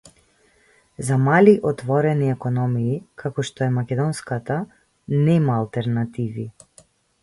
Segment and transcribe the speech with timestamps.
[1.09, 4.61] За мали отворени економии како што е македонската,
[5.31, 6.53] нема алтернативи